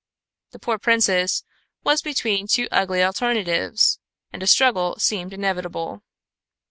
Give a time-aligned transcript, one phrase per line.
[0.49, 1.43] The poor princess
[1.83, 3.99] was between two ugly alternatives,
[4.33, 6.01] and a struggle seemed inevitable.